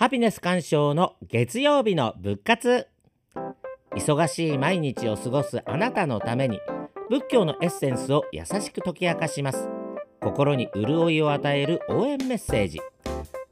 [0.00, 2.88] ハピネス鑑賞の月曜日の仏活。
[3.94, 6.58] 忙しい毎日を過ごすあなたのために
[7.10, 9.68] 仏教のエッセンスを優しく解き明かします。
[10.22, 12.80] 心に潤いを与える応援メッセージ。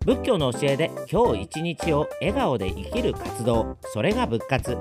[0.07, 3.77] 仏教の教えで今日一日を笑顔で生きる活動。
[3.83, 4.79] それが仏活。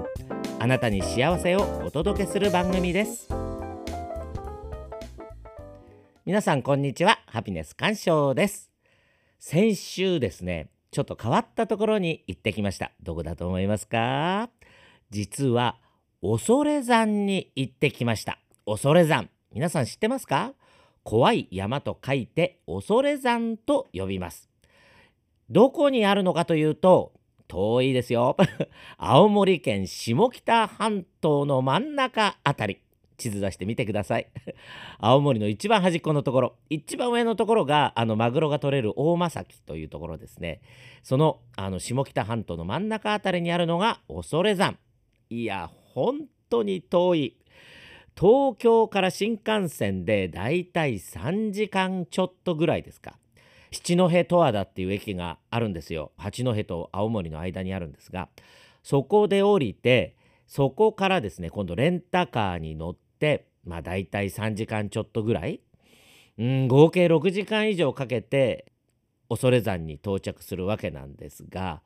[0.59, 3.27] あなたに幸せをお届けする番組です。
[6.23, 7.19] 皆さんこんにちは。
[7.25, 8.71] ハピネス鑑賞です。
[9.37, 10.69] 先週ですね。
[10.91, 12.91] ちょっと変わったところに行ってきました。
[13.01, 14.49] どこだと思いますか？
[15.09, 15.77] 実は
[16.21, 18.39] 恐山に行ってきました。
[18.65, 19.29] 恐山。
[19.51, 20.53] 皆さん知ってますか？
[21.03, 24.49] 怖い山と書いて恐山と呼びます。
[25.49, 27.13] どこにあるのかというと
[27.47, 28.35] 遠いですよ。
[28.97, 32.81] 青森県下北半島の真ん中あたり。
[33.17, 34.27] 地図出してみてください。
[34.99, 40.61] 青森の一番端っこのところ一番上のところがあのマグロが取れる大間崎というところですね。
[41.03, 44.77] そのあの下北半島の真ん中あたりにあるのが恐山。
[45.29, 47.37] いや本当に遠い。
[48.19, 53.17] 東京から新幹線でだいたい3時間ちょっとぐらいですか。
[53.71, 56.11] 七戸十和田っていう駅があるんですよ。
[56.17, 58.29] 八戸と青森の間にあるんですが
[58.83, 60.15] そこで降りて
[60.47, 63.06] そこからですね今度レンタカーに乗って
[63.65, 65.61] まあ大体3時間ちょっとぐらい
[66.37, 68.71] うん合計6時間以上かけて
[69.29, 71.81] 恐山に到着するわけなんですが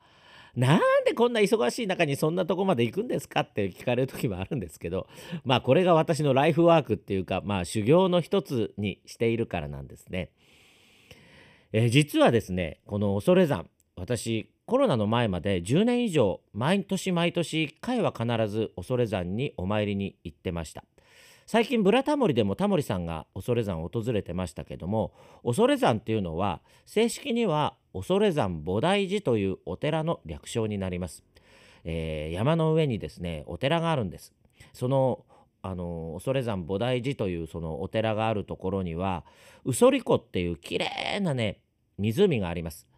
[0.54, 5.08] なんでこんな忙しい中にそんなとこまで行くんですかって聞かれる時もあるんですけど
[5.44, 10.30] まあこれが私のライフワークっていうかまあ修行の一つにしているからなんですね。
[11.74, 13.66] え、実はですねこの恐山
[13.96, 20.84] 私コロナの前まで10年以上毎年毎年1回は必ず恐山にお参りに行ってました
[21.46, 25.12] 最近「ブラタモリ」でもタモリさんが恐山を訪れてましたけども
[25.44, 31.24] 恐山っていうのは正式には恐山菩提寺というお寺の略称になります、
[31.84, 34.32] えー、山の上にですねお寺があるんです。
[34.72, 35.24] その
[35.64, 39.24] あの恐山菩提寺というそのお寺があるところには
[39.64, 41.60] ウソリ湖っていうきれいなね
[41.98, 42.88] 湖があります。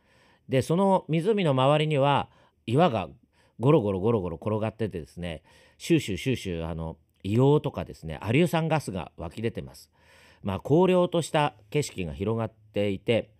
[0.48, 2.28] でその湖の周りには
[2.66, 3.08] 岩が
[3.60, 5.42] ゴロゴロゴロゴロ転がっててですね
[5.78, 9.90] シューシューシューシューあの硫黄とかですねアリュ酸ガスが湧き出てます。
[10.42, 13.30] まあ荒涼とした景色が広がっていて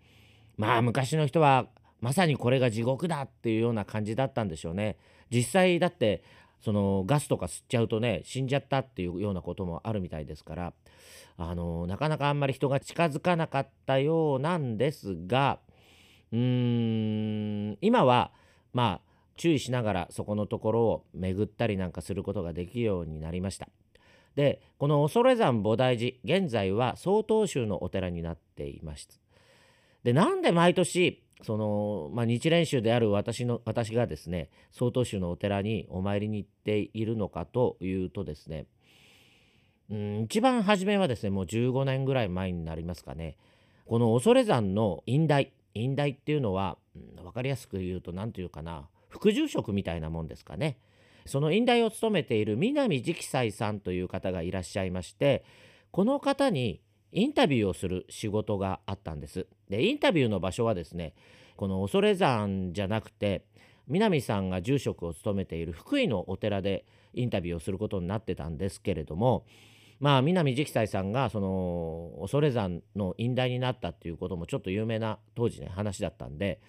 [0.57, 1.67] まあ昔の人は
[2.01, 4.97] まさにこれが地獄だっていうような感じだったんでしょうね。
[5.31, 6.23] 実際だって
[6.61, 10.73] そのガスとか吸っちゃうとね死んじゃったっていうようなこともあるみたいですから
[11.37, 15.59] あのなかなかあんまり人が近づかなかったようなんですが
[16.33, 18.33] うーん今は
[18.73, 23.69] まあ注意しながらそこのところを巡ったりなんかすることができるようになりました。
[24.37, 29.21] でこの恐山菩提寺現在は曹洞宗のお寺になっています。
[30.03, 38.67] でなんで毎年その、まあ、日蓮宗である私の私がですね曹洞宗のお寺にお参りに行っているのかというとですね
[39.91, 43.37] うん一番初めはですねもう15年ぐらい前になりますかね
[43.87, 50.77] この恐山の院大院大っていうのは、うん、分かりやすく言うと何て言うかな副住職みたいなもんですかね。
[51.25, 55.43] その院大を務めている南直斎さんという方がいらっしゃいまして
[55.91, 56.83] この方に
[57.13, 59.47] インタビューをする仕事があったんです。
[59.71, 61.15] でインタビューの場所はですね
[61.57, 63.45] この恐山じゃなくて
[63.87, 69.47] 南さんが住職を務めている福井のお寺でインタビューをすることになってたんですけれども
[70.01, 76.61] まあ南直斎さんがその恐山の院大になったっていうこともちょっと有名な当時ね話だったんで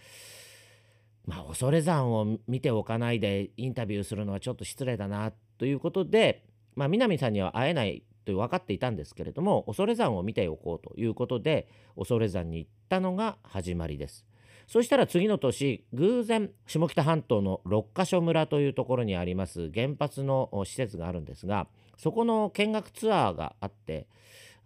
[1.25, 6.43] まあ恐山を見ておかないでインタビューするのはちょっと失礼だなということで、
[6.75, 14.25] まあ、南さんには会えないと分かっていたんですけれども恐山を見ておこうということで恐山に行ったのが始まりです。
[14.67, 24.07] そしたら次の年偶然下北半島の六ヶ所村というところにあります原発の施設があるんですがそこの見学ツアーがあって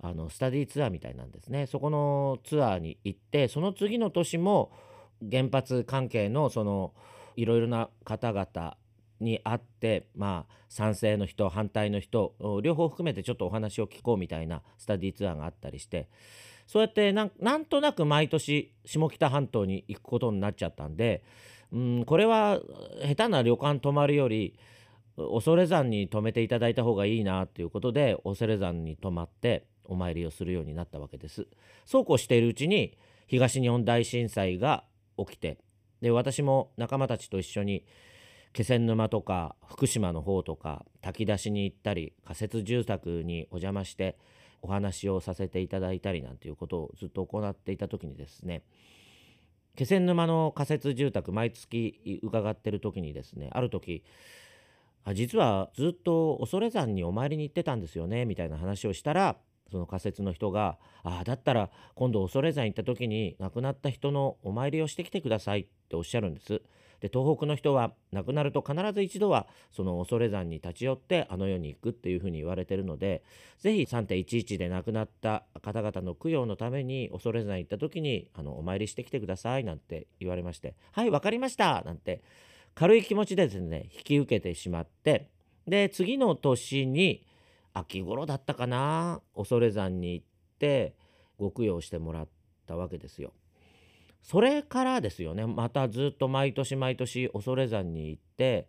[0.01, 4.71] あのスタディツアーみたいなんですねそこのツアーに行ってその次の年も
[5.29, 6.93] 原発関係のその
[7.35, 8.77] いろいろな方々
[9.19, 16.07] に会ってまあ賛成の人反対の人両方含めてちょっとお話を聞こうみたいなスタディツアーがあったりして
[16.67, 21.23] そうやってなんとなく毎年下北半島に行くことになっちゃったんで
[21.71, 22.59] うんこれは
[23.05, 24.57] 下手な旅館泊まるより
[25.17, 31.47] 恐山に泊めていただいた方がいいなということで恐山に泊まってお参りをするようになったわけです。
[31.85, 34.83] そうこうしているうちに東日本大震災が
[35.25, 35.57] 起きて。
[36.01, 37.83] で私も仲間たちと一緒に
[38.53, 44.17] 気仙沼とか福島の方とか炊き出しに行ったり仮設住宅にお邪魔して
[44.61, 48.63] お話をさせていただいたりなんていうことをずっと行っていた時にですね
[49.75, 54.03] 気仙沼の仮設住宅毎月伺ってる時にですねある時
[55.05, 59.37] あ実はずっと恐山にお参りに行ってたんですよねみたいな話をしたら
[59.71, 66.61] その仮設の人が「ああだったら今度恐山行った時に亡くなった人のお参りをしてきてください」っておっしゃるんです。
[66.99, 73.23] で東北の人は亡くなると必ず一度はその恐山に立ち寄ってあの世に行くっていうふうに言われてるので
[73.59, 82.21] 是非3.11で亡くなった方々の供養のために恐山行った時にあのお参りしてきてくださいなんて言われまして「はい分かりました」なんて
[82.75, 85.29] 軽い気持ちでですね引き受けてしまって
[85.67, 87.23] で次の年に
[87.73, 90.25] 秋頃だったかな恐山に行っ
[90.59, 90.95] て
[91.37, 92.27] ご供養してもらっ
[92.67, 93.33] たわけですよ。
[94.21, 98.67] それからですよねまたずっと毎年毎年恐山に行って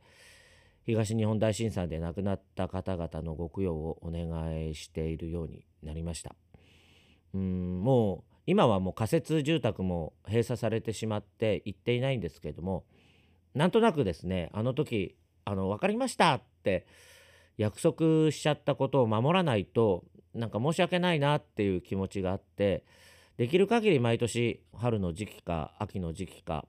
[0.87, 6.35] 東日本大震災で亡くなった方々のご供養をお願いしているようになりました。
[7.35, 12.85] うんもう今はもう仮設住宅も閉鎖されてしまって行っていないんですけれども
[13.55, 16.87] なんとなくですねあの時あの分かりましたって
[17.61, 20.05] 約束しちゃったことを守らないと
[20.35, 22.85] なんか申し訳ないなっていう気持ちがあって
[23.37, 26.65] できる限り毎年春の時期か秋の時期か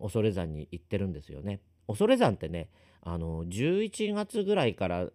[0.00, 1.60] 恐山に行ってるんですよね。
[1.86, 2.70] 恐山ってね
[3.02, 5.08] あの11月ぐらいから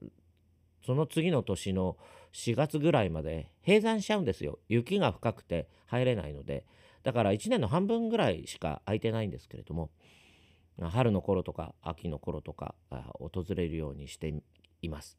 [0.85, 1.97] その次の年の
[2.33, 6.65] 4月ぐらいまで閉山しちゃうんですよ雪が深くて入れないので
[7.01, 9.89] だから1年の半分ぐらいしか空いてないんですけれども
[10.81, 12.75] 春の頃とか秋の頃とか
[13.19, 14.33] 訪れるようにして
[14.83, 15.17] います。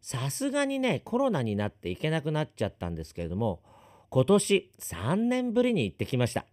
[0.00, 3.60] さすがにねコロナになって行けなくなっちゃったんですけれども
[4.08, 6.46] 今年3年ぶりに行ってきました。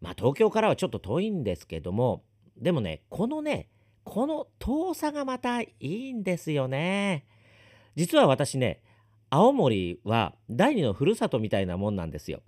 [0.00, 2.24] まあ東京からはちょっと遠いんですけども
[2.56, 3.68] でもねこのね
[4.04, 7.26] この遠さがまたいいんですよね。
[7.94, 8.80] 実は私ね
[9.30, 12.40] 青森は第二のふるさとみたいなもんなんですよ。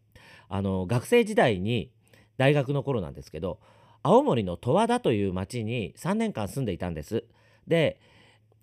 [0.49, 1.93] あの学生時代に
[2.39, 3.61] 大学の頃なんですけど
[4.03, 7.25] 青森の十和田という町に3年間住んでいたんです。
[7.67, 8.01] で、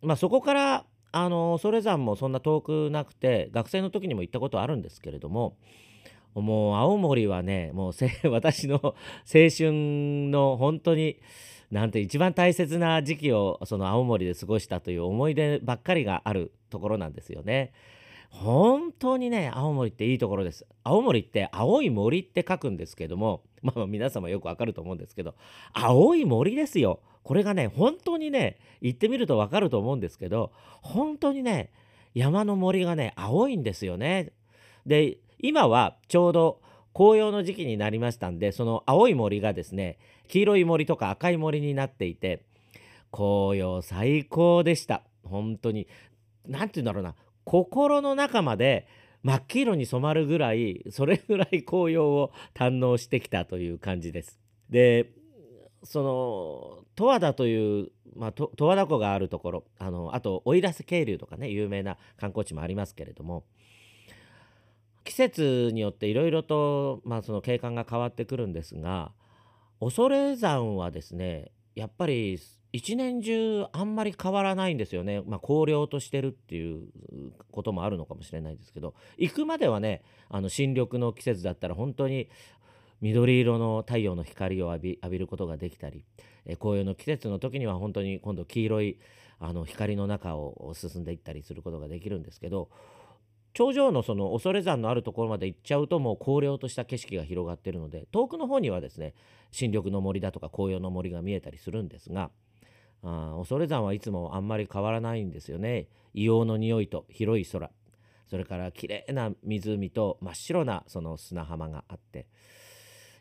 [0.02, 5.58] まあ、そこからあの恐山もそんな遠くなくて学生の時にも行ったことあるんですけれども
[6.36, 7.94] もう青森はねもう
[8.30, 8.94] 私の青
[9.56, 9.72] 春
[10.30, 11.18] の本当に
[11.72, 17.74] なんて一番大切な時期をその青森で過ごしたという思い出ばっかりがあるところなんですよね。
[18.30, 20.66] 本当にね青森っていいところです。
[20.84, 25.36] 青森って青い森って書くんですけどもまあ皆様よくわかると思うんですけど
[25.74, 27.02] 青い森ですよ。
[27.24, 30.52] これがね本当にね行ってみるとわかると思うんですけど
[30.82, 31.72] 本当にね
[32.14, 34.32] 山の森がね青いんですよね。
[34.86, 36.62] で今はちょうど
[36.94, 42.44] 紅葉の時期になりましたんでその青い森がですね黄色い森とか赤い森になっていて
[43.12, 45.04] 紅葉最高でした。
[45.24, 45.88] 本当に
[46.48, 47.16] 何て言うんだろうな。
[47.48, 48.88] 心の中まで
[49.24, 54.38] 真っ黄色に染まるぐらいそれぐらい紅葉を堪能してきたという感じです。
[54.70, 55.14] で
[55.82, 63.46] その十和田という、まあ、十和田湖があるところあのあと奥入瀬渓流とかね有名な観光地もありますけれども
[65.06, 69.14] 季節によっていろいろと、まあ、その景観が変わってくるんですが
[69.80, 72.40] 恐山はですねやっぱり
[72.74, 75.22] 一年中あんまり変わらないんですよね。
[75.28, 76.88] まあ、荒涼としてるっていう
[77.52, 82.30] こともあるのかもしれないですけど行くまではねあの新緑の季節だったら本当に
[83.00, 86.04] 緑色の太陽の光を浴び浴びることができたり、
[86.48, 88.98] え紅葉の季節の時には本当に今度黄色い
[89.40, 92.70] あの光の中を進んでいったりすることができるんですけど
[93.58, 99.16] 頂上のその恐山のあるところまで行っちゃうともう荒涼とした景色が広がってるので遠くの方にはですね
[99.50, 102.30] 新緑の森だとか紅葉の森が見えたりするんですが
[103.02, 105.88] あ恐山はいつもあんまり変わらないんですよね。
[106.14, 107.72] 硫黄の匂いと広い空。
[108.30, 112.28] それから綺麗な湖と真っ白なその砂浜があって。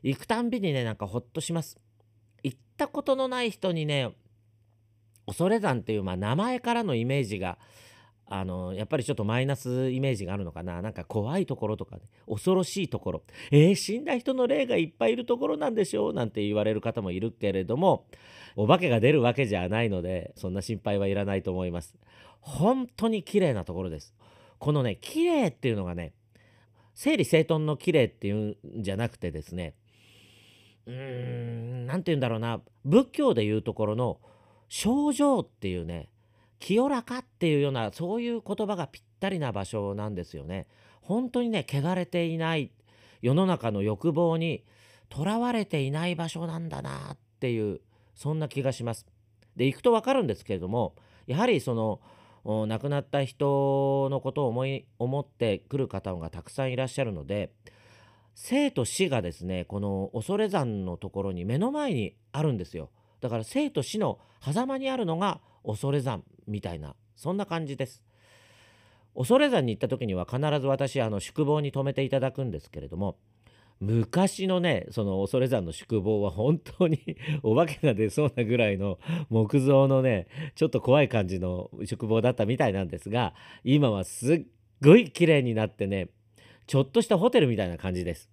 [0.03, 1.79] 行くたんびにねなんかほっとします。
[2.43, 4.15] 行ったことのない人にね
[5.27, 7.59] 恐山っていう、まあ、名前からのイメージが
[8.29, 10.83] あのやっぱりちょっとマイナスイメージがあるのかな。
[10.83, 12.03] なんか怖いところとかね。
[12.29, 13.23] 恐ろしいところ。
[13.53, 16.13] えー、死んだ人の霊がいっぱいいるところなんでしょう？
[16.13, 18.07] なんて言われる方もいるけれども
[18.57, 21.95] お化けが出るわけじゃないのでそんな心配はいらないと思います。
[22.41, 24.13] 本当に綺麗なところです。
[24.59, 26.13] このね綺麗っていうのがね
[26.95, 29.75] 整理整頓の綺麗っていうんじゃなくてですね
[30.87, 32.61] うーん何て言うんだろうな。
[32.85, 34.19] 仏教でいうところの
[34.69, 36.09] 症状っていうね
[36.59, 40.67] 清らかっていうようなそういう言葉がぴったりな場所なんですよね。
[41.03, 42.73] 本当にね汚れていない
[43.23, 44.65] 世の中の欲望に
[45.09, 47.81] とらわれていない場所なんだなっていう
[48.15, 49.07] そんな気がします。
[49.55, 50.95] で行くと分かるんですけれども
[51.27, 52.01] やはりその
[52.67, 57.51] 亡くなった人のことを思い思ってくる方がたくさんいらっしゃるので
[58.35, 68.03] 生と死がですねこの恐山のところに目の前にあるんですよだから生と死の狭間にあるのが恐山みたいなそんな感じです
[69.17, 73.17] 恐山に行った時には必ず私あの宿坊に泊めていただくんですけれども
[73.81, 76.99] 昔のねその恐山の宿坊は本当に
[77.43, 84.47] お化けが出そうなぐらいの木造のねちょっと怖い感じの宿坊だったみたいなんですが今はすっ
[84.83, 86.09] ごい綺麗になってね
[86.67, 88.31] ちょっとしたホテルみたいな感じです。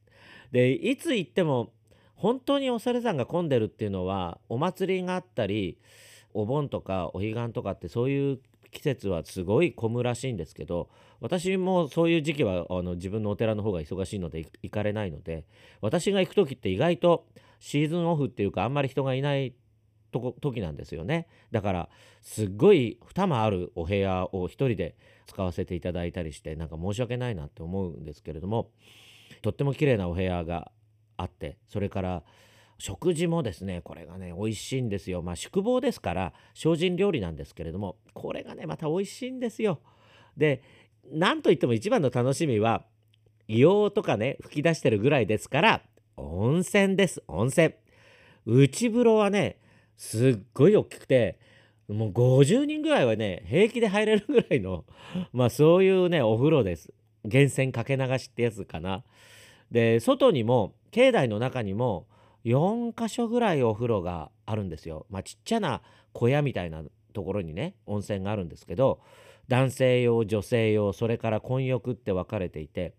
[0.52, 1.72] でいつ行っても
[2.16, 5.78] 本当に恐山が混んでるっていうのはお祭りがあったり
[6.34, 8.40] お盆とかお彼岸とかってそういう
[8.72, 10.90] 季節はすごい混むらしいんですけど
[11.22, 15.46] 私もそういう時期はあの自分のお寺の方が忙しいので行かれないので
[15.80, 17.26] 私が行く時って意外と
[17.60, 19.54] シーズンオフっていうかあんまり人がいない
[20.42, 21.28] 時なんですよね。
[21.52, 21.90] だから
[22.22, 28.70] すっごい2間あるお部屋を1人で使わせていただいたりしてなんか申し訳ないなって思うんですけれども
[29.42, 30.72] とっても綺麗なお部屋が
[31.18, 32.24] あってそれから
[32.78, 35.22] 食事もですねこれがね美味しいんですよ。
[35.22, 39.80] まあ宿坊ですから精進料理なんですけれどもこれがねまた美味しいんですよ。
[40.38, 40.62] で
[41.12, 42.86] なんといっても一番の楽しみは
[43.48, 45.82] 硫黄とかね吹き出してるぐらいですから
[46.18, 47.74] 温泉です温泉。
[48.46, 49.58] 内風呂はね
[49.96, 51.40] すっごい大きくて
[51.88, 54.86] もう50人ぐらいはね平気で入れるぐらいの
[55.32, 56.94] まあそういうねお風呂です。
[57.24, 59.04] 源泉かけ流しってやつかな。
[59.72, 62.08] で外にも境内の中にも
[62.46, 65.06] 4箇所ぐらいお風呂があるんですよ。
[65.10, 65.82] まあ、ちっちゃな
[66.12, 66.84] 小屋みたいな
[67.14, 69.02] ところにね温泉があるんですけど
[69.48, 72.96] 男性用女性用それから混浴って分かれていて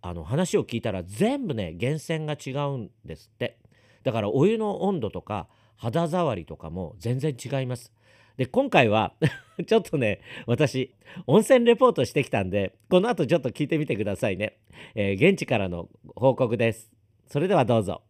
[0.00, 3.58] あの話を聞いたら全部ね源泉が違うんですって。
[4.02, 7.92] だからお湯の温度とか肌触りとかも全然違います。
[8.36, 9.14] で今回は
[9.66, 10.94] ちょっとね私
[11.26, 14.58] 温泉レポートしてきたんでこの後ちょっと聞いてみてくださいね、
[14.94, 16.92] えー、現地からの報告です。
[17.26, 18.02] それではどうぞ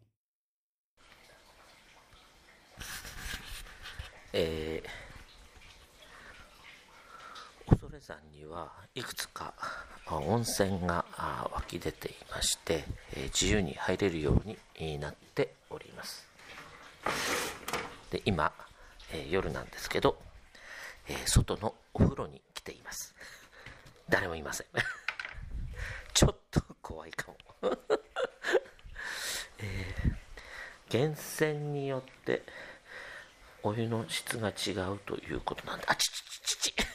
[4.38, 9.53] えー、恐山にはいくつか
[10.07, 11.05] 温泉が
[11.53, 12.85] 湧き出ていまして、
[13.17, 16.25] え、自由に入れるようになっております。
[18.13, 18.53] で今、
[19.13, 20.17] え、夜なんですけど、
[21.09, 23.13] え、外のお風呂に来ています。
[24.09, 24.67] 誰もいません。
[26.15, 27.37] ちょっと怖いかも。
[29.59, 32.45] えー、源泉によって
[33.65, 36.87] お湯の質が違うということなんで、あちちちちち。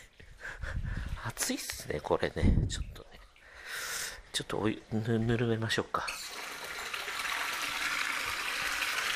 [1.26, 2.68] 熱いっすね、これね。
[2.68, 3.20] ちょっとね。
[4.34, 6.08] ちょっとお湯、ぬ、ぬるめましょうか。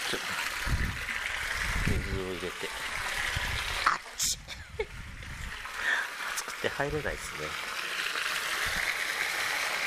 [0.10, 0.28] ちょっと、
[1.92, 2.48] 水を入れて。
[3.86, 4.38] あっち
[6.34, 7.48] 熱くて入れないですね。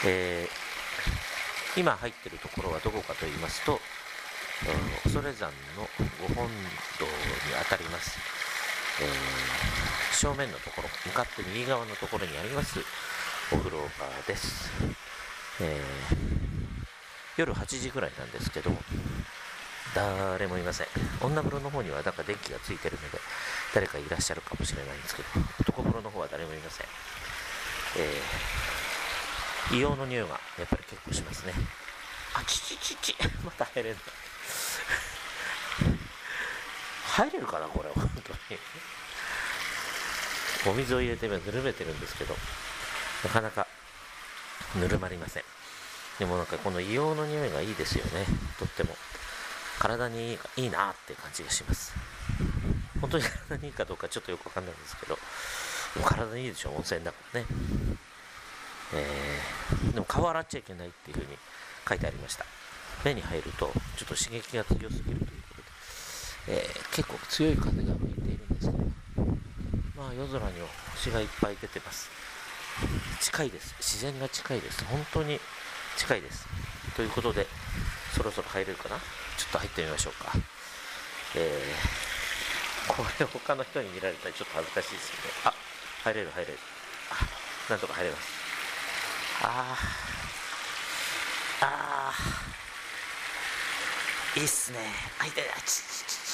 [0.07, 3.81] えー、今入ってるところはどこかと言いますと、
[5.05, 5.89] 恐山の
[6.21, 6.49] ご本
[6.99, 7.11] 堂に
[7.61, 8.19] あたります、
[9.01, 9.88] えー、
[10.19, 12.81] 正面のところ向かって右側のところにあります
[13.53, 13.87] お風呂場
[14.27, 14.69] です、
[15.61, 16.17] えー、
[17.37, 18.73] 夜8時ぐらいなんですけど
[19.95, 20.87] 誰もいません。
[21.23, 23.19] 女風呂の方にはなんか電気がついてるので
[23.73, 25.29] 誰かいらっしゃるかもしれないんですけど
[25.61, 26.87] 男風呂の方は誰もいません、
[27.97, 31.53] えー、硫黄の匂いがやっぱり結構しますね。
[32.35, 33.99] あちちちちまた入れない
[37.07, 38.59] 入れるかなこれ本当に。
[40.67, 42.35] お水を入れて今ぬるめてるんですけど
[43.25, 43.67] なかなか
[44.79, 45.43] ぬるまりません。
[46.19, 48.27] でもなんかこの硫黄の匂いがいいですよね。
[48.59, 48.97] とっても。
[49.79, 51.95] 体にいいなって感じがします。
[53.01, 55.17] 本当に体にいいかどうかちょっとよくわかんないんですけど
[55.95, 57.47] でも体にいいでしょ温泉だからね。
[58.95, 61.39] えー、でも顔洗っちゃいけないっていう風に
[61.89, 62.45] 書いてありました。
[63.05, 65.27] 目に入るとちょっと刺激が強すぎるというこ
[66.47, 66.59] とで。
[66.61, 68.18] えー、結構強い風が吹いて、
[69.99, 72.09] まあ、夜空には星がいっぱい出てます。
[73.21, 73.75] 近いです。
[73.81, 74.85] 自然が近いです。
[74.85, 75.41] 本当に
[75.97, 76.47] 近いです。
[76.95, 77.49] ということで、
[78.15, 78.95] そろそろ入れるかな？
[78.97, 79.03] ちょ
[79.49, 80.31] っと入ってみましょうか。
[81.35, 85.55] えー、これ他の人に見られたらちょっと恥ずかしいですけど、あ、
[86.05, 86.59] 入れる入れる。
[87.11, 88.29] あ、なんとか入れます。
[89.43, 94.79] あー、あー、いいっすね。
[95.21, 96.28] あ、いたいた、ちちち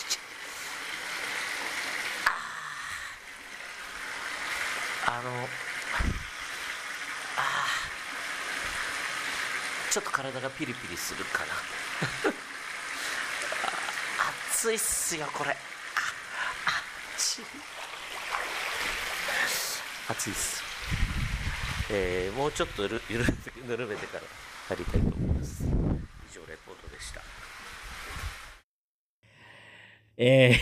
[5.06, 5.30] あの
[7.36, 7.66] あ
[9.90, 11.52] ちょっと体がピリピリするかな。
[14.56, 15.50] 暑いっすよこれ。
[15.50, 15.54] あ
[17.16, 17.44] 暑い
[20.08, 20.62] 暑いっす。
[21.90, 23.00] えー、もうちょっとゆる
[23.66, 24.24] ぬるめてから
[24.68, 25.64] 入りたいと思います。
[25.64, 25.66] 以
[26.32, 27.20] 上レポートでした。
[30.16, 30.52] え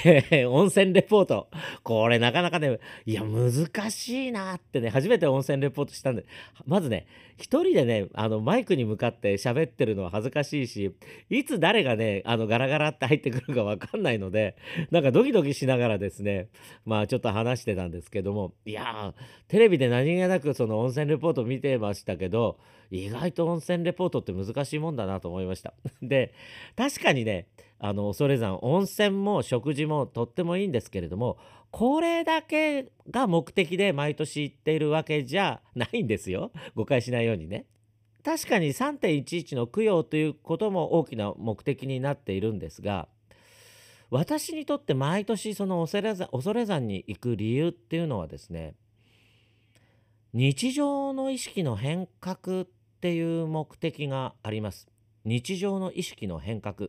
[0.44, 1.48] ー、 温泉レポート。
[1.82, 6.24] これなかなかね、いや、難しいなってね、初めて温泉レポートしたんで、
[6.66, 7.06] まずね、
[7.36, 10.94] 一人でね、あの、マイクに向かって喋ってるのは恥ずかしいし、
[11.28, 14.56] いつ誰がね、あの、ガラガラって入ってくるかわかんないので、
[14.90, 16.48] なんかドキドキしながらですね、
[16.84, 19.14] まあちょっと話してたんですけども、いや、
[19.48, 22.58] テレビで何気なくその温泉レポート見てましたけど、
[22.90, 25.72] 意外と温泉レポートって難しいもんだなと思いました。
[26.02, 26.34] で、
[26.76, 27.46] 確かにね、
[27.84, 31.36] あの恐山温泉も食事もとってもいいんですけれども
[31.72, 37.66] これだけが目的で毎年行っているわけじゃないんですよ誤解しないようにね。
[38.22, 43.08] 確かに3.11の供養ということも大きな目的になっているんですが
[44.10, 48.74] 私にとって毎年その恐山恐山に行く理由っていうのはですね
[50.32, 52.66] 日常の意識の変革っ
[53.00, 54.88] ていう目的があります。
[55.24, 56.88] 日常の意識の変革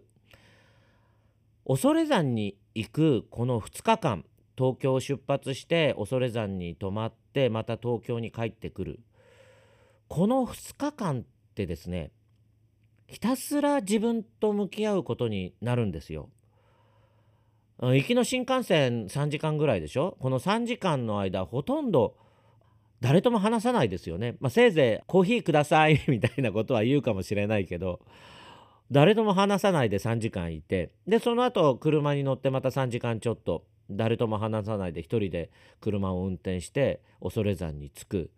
[1.65, 4.25] 恐山に行くこの2日間
[4.57, 8.99] 東京を出発して恐山に泊まってまた東京に帰ってくる
[10.07, 11.23] この2日間っ
[11.55, 12.11] てですね
[13.07, 16.29] ひたすら自分と向き合うことになるんですよ。
[17.79, 20.17] 行きの新幹線3時間ぐらいでしょ？
[20.19, 22.15] この3時間の間ほとんど
[23.01, 24.35] 誰とも話さないですよね。
[24.39, 27.99] まあ、せいぜいコーヒーくださいみたいなことは言うかもしれないけど
[28.91, 38.31] 誰とも話さないで3時間いてでその後車に乗ってまた3時間ちょっと誰とも話さないで1人で車を運転して恐山に着く。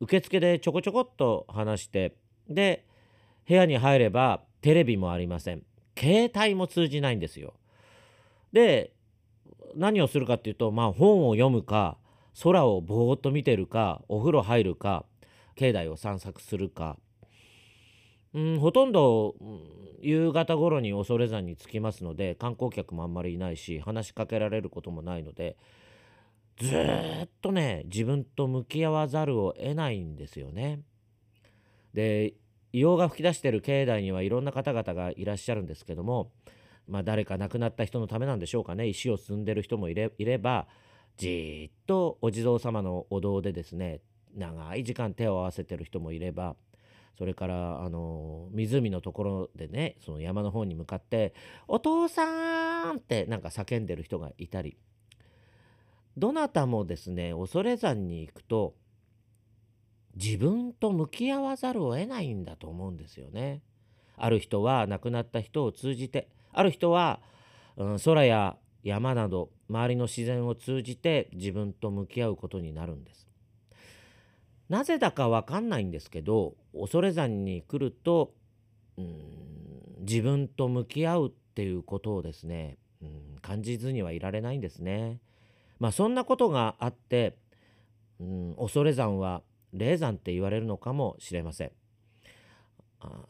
[0.00, 2.14] 受付でちょこちょこっと話して
[2.48, 2.86] で
[3.46, 5.62] 部屋に入ればテレビもありません。
[5.98, 7.54] 携帯も通じないんですよ。
[8.52, 8.92] で
[9.74, 11.98] 何をするかっていうとまあ本を読むか
[12.42, 15.04] 空をぼーっと見てるかお風呂入るか
[15.56, 16.96] 境内を散策するか
[18.34, 19.60] うん、ほとんど、うん、
[20.00, 25.56] 夕方頃に恐山に着きますので観光客もあんまりいないし話しかけられることもないので
[26.58, 26.74] ず
[27.24, 30.80] っとね自分と向き合わざるを得ないんですよね。
[31.94, 32.34] で
[32.72, 36.30] 硫黄が噴き出してる境内にはいろんな方々がいらっしゃるんですけども、
[36.86, 40.68] まあ、誰か亡くなった人のためなんでしょうかね石を積んでる人もいれいれば
[41.16, 44.00] じっとお地蔵様のお堂でですね
[44.36, 46.54] 長い時間手を合わせてる人もいれば
[47.18, 51.34] それからあの湖のところでねその山の方に向かって
[51.68, 54.76] 「お父さん!」ってなんか叫んでる人がいたり
[56.16, 58.74] どなたもですね恐山に行くと
[60.16, 63.62] 自分と向き合わざるを得ないんだと思うんですよね。
[64.16, 67.20] ある人は亡くなった人を通じてある人は、
[67.76, 73.29] うん、空や山など周りの自然を通じて自分と向き合うことになるんです。
[74.70, 78.32] なぜだかわかんないんですけど恐山に来ると
[78.96, 79.14] うん
[79.98, 85.18] 自分と向き合うっていうことをですねうん感じずにはいられないんですね。
[85.80, 87.36] まあそんなことがあって
[88.20, 91.72] うん恐山は霊山って言われるのかもしれません。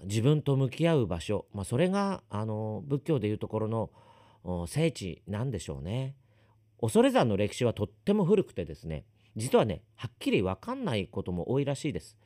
[0.05, 3.91] 自分と向き合う場所、まあ、それがあの仏教でいうところ
[4.45, 6.17] の聖地なんでしょうね。
[6.81, 9.05] 恐山の歴史はとっても古くてですね
[9.37, 12.17] 実はねはっきり分かんないことも多いらしいです。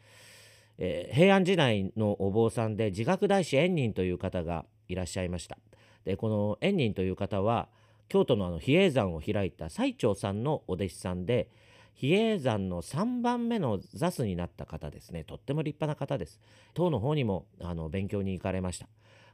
[0.78, 5.58] えー、平安時代のお坊さんで自覚大師円仁という方がいらっしゃいました。
[6.04, 7.68] でこの円仁という方は
[8.08, 11.48] 京都のあの比叡山を開いた最澄さんのお弟子さんで
[11.94, 16.40] 比叡山の3番目の座主になった方ですねとっても立派な方です
[16.74, 18.88] 唐の方にもあの勉強に行かれました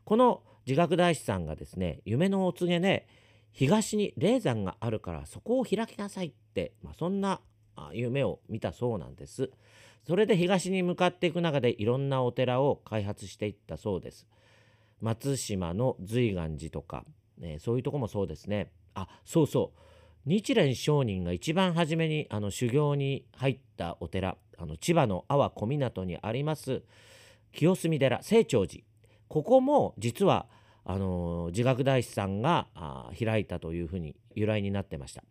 [0.05, 3.09] この自覚大師さんがですね夢のお告げで
[3.53, 7.41] 東に霊山があるからそこを開きなさいって、まあ、そんな
[7.93, 9.51] 夢を見たそうなんです。
[10.07, 14.27] それで東に向かっていく中でいろんなお寺を開発していったそうです。
[15.01, 17.05] 松島の随願寺とか、
[17.39, 18.71] ね、そういうとこもそうですね。
[18.95, 19.81] あそうそう
[20.27, 26.83] 日蓮上人が一番初めにあの修行に入ったお寺あの千葉の阿波小湊にあります
[27.53, 28.85] 清澄寺清張寺
[29.29, 30.47] ここも実は
[30.85, 32.67] あの自学大師さんが
[33.19, 35.23] 開いたというふうに由来になってました。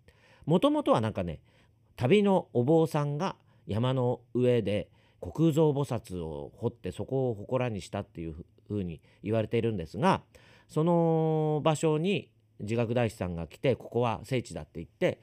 [0.45, 1.41] もともとはなんかね
[1.99, 3.35] 旅のお坊さんが
[3.67, 4.87] 山の上で
[5.21, 8.35] 虚空蔵菩薩を掘ってそこを祠にしたっていう
[8.69, 10.21] ふうに言われているんですが
[10.69, 12.31] その場所に
[12.61, 15.19] 自学大師さんが来てここは聖地だって言って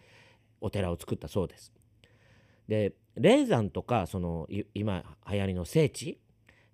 [0.61, 1.73] お寺を作ったそうです。
[2.69, 6.21] で霊山とかその今流行りの聖地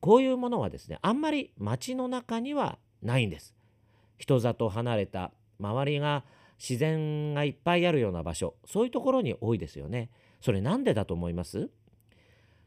[0.01, 3.55] こういうものはですねあんまり町の中にはないんです。
[4.19, 6.25] 人里離れた周りが
[6.63, 8.55] 自然がいっぱいあるような場所。
[8.65, 10.11] そういうところに多いですよね。
[10.41, 11.71] それなんでだと思います？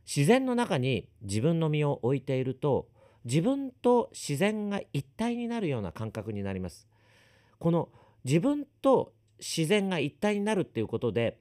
[0.06, 2.90] 自然の中に自分の身を置いていると
[3.24, 6.90] 自分と自然が一体になるような感覚になります。
[7.58, 7.90] この
[8.26, 11.38] 自分と自然が一体になるっていうことで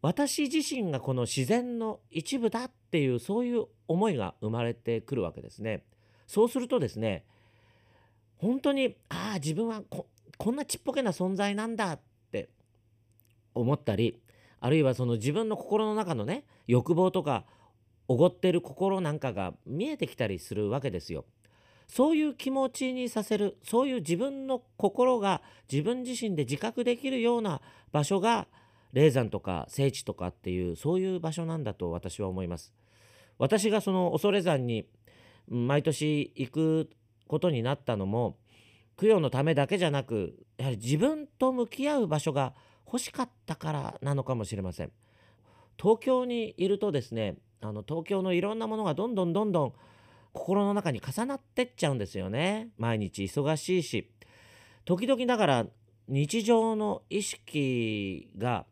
[0.00, 5.84] 私自身がこの自然の一部だっていうそういう思いが生まれてくるわけですね。
[6.26, 7.24] そうするとですね
[8.38, 10.06] 本当にああ自分はこ
[10.38, 12.48] こんなちっぽけな存在なんだって
[13.54, 14.20] 思ったり
[14.60, 17.44] あるいはその自分の心の中のね欲望とか
[18.08, 21.24] おごってる心なんかが見えてきたりするわけですよ。
[21.86, 27.60] そういう気持ちにさせるそういう自分の心が自分自身で自覚できるような
[27.92, 28.46] 場所が
[28.94, 32.72] 霊山とか聖地とかっていうそういう場所なんだと私は思います。
[33.38, 34.86] 私がその恐山に
[35.48, 36.90] 毎年行く
[37.26, 38.38] ことになったのも
[38.96, 42.54] 供養のためだけじゃなくやはり自分と向き合う場所が
[42.86, 44.92] 欲しかったからなのかもしれません。
[45.80, 49.72] 東京にいるとですねあの東京のいろんなものがどんどんどんどん
[50.32, 54.10] 心の中に重なってっちゃうんですよね毎日忙しいし
[54.84, 55.66] 時々だから
[56.08, 58.66] 日常の意識が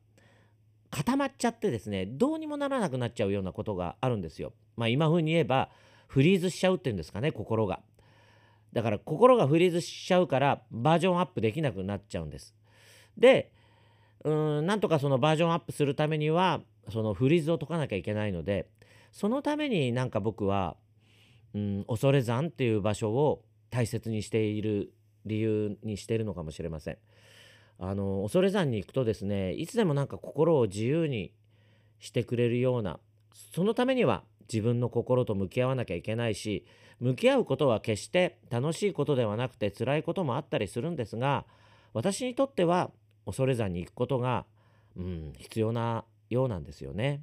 [0.90, 4.52] 固まっちゃってですねどうにもならなくなっちゃうようなことがあるんですよ。
[4.76, 5.70] まあ今風に言えば
[6.06, 7.80] フリーズしちゃうっていうんですかね心が。
[8.72, 12.54] だから心がフリーズしちゃうからバージョンアップできなくなっちゃうんです。
[13.16, 13.52] で
[14.24, 18.68] うんなんとかそのバージョンアップするためにはそのフリーズを解かなきゃいけないので
[19.10, 20.76] そのためになんか僕は、
[21.54, 24.92] うん、恐山っていう場所を大切にしている
[25.26, 26.98] 理由にしているのかもしれません。
[27.78, 31.32] あの恐山に行くとですねいつでもなんか心を自由に
[31.98, 33.00] してくれるような
[33.54, 36.64] そのためには自分の心と向き合わなきゃいけないし
[37.00, 41.44] 向き合うことは決して楽しいことではなくて辛いこともあったりするんですが
[41.92, 42.90] 私にとっては
[43.26, 44.46] 恐山に行くことが、
[44.96, 47.22] うん、必要なようなんですよね。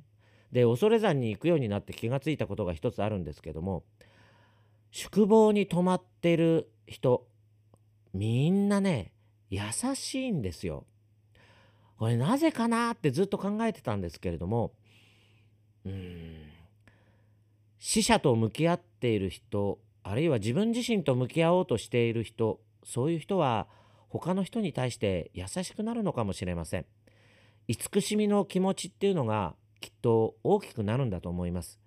[0.51, 3.83] で恐山に行くようになって気がついたことが一つあるんですけども
[4.91, 7.27] 宿坊に泊まってる人
[8.13, 9.13] みんなね
[9.49, 9.61] 優
[9.95, 10.85] しいんですよ。
[11.97, 14.71] これなぜかなってずっと考えてたんですけれども
[15.85, 16.49] うん
[17.79, 23.67] 死者と向き合っている人あるいは自分自身と向き合おうとしている人そういう人は
[24.09, 26.85] 他の人に対して優しくなるのかもしれません。
[27.67, 31.79] 慈しみの気持ちっていうのがきっと大きくなるんだと思います。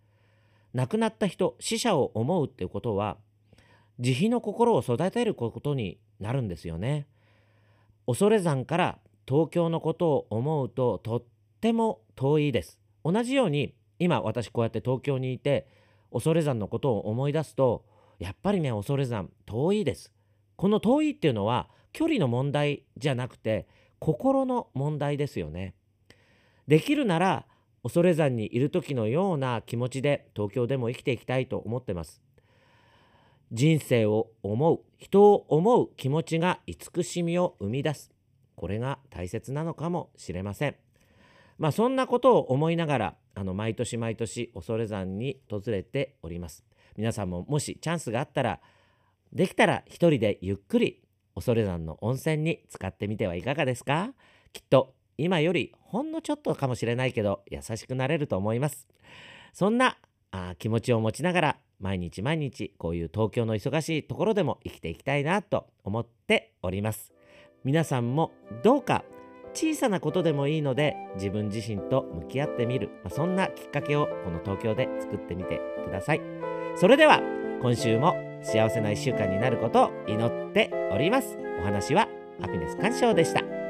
[0.73, 3.17] 亡くなった人死者を思うっていうことは
[3.99, 7.07] 慈悲の心を育てることになるんですよね。
[8.07, 11.25] 恐山から東京のことを思うととっ
[11.61, 12.81] ても遠いです。
[13.05, 15.67] 同じように今私こうやって東京にいて
[16.13, 17.85] 恐山のことを思い出すと
[18.19, 20.13] やっぱりね恐山遠いです。
[20.57, 23.67] この遠いっていうのは距離の問題じゃなくて
[23.99, 25.75] 心の問題ですよね。
[26.69, 27.47] できるなら
[27.83, 32.23] 恐山にいる時のような気持ちで東京でも生きていきたいと思ってます。
[33.53, 38.13] 人生を思う人を思う気持ちが慈しみを生み出す
[38.57, 40.77] これが大切なのかもしれません。
[41.59, 46.65] まあそんなことを思いながらあの毎年毎年恐山に訪れております。
[46.97, 48.61] 皆さんももしチャンスがあったら
[49.33, 51.01] できたら一人でゆっくり
[51.35, 54.13] 恐山の温泉に使ってみてはいかがですか？
[54.53, 58.87] きっと今よりほんのちょっとかもしれないけど優しくなれると思います。
[59.55, 59.97] そんな
[60.31, 67.13] あ気持ちを持ちながら毎日毎日こういう東京の忙しいところでも生きていきたいなと思っております。
[67.65, 69.05] 皆さんもどうか
[69.55, 76.21] 小さなことでもいいので自分自身と向き合ってみる、まあ、そんなきっかけをこの東京で作ってみてください。
[76.77, 77.21] それでは
[77.61, 81.39] 今週も幸せな1週間になることを祈っております。
[81.61, 82.09] お話は
[82.41, 83.62] ハピネス鑑賞でした。